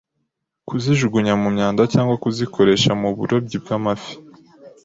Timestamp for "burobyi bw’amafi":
3.17-4.13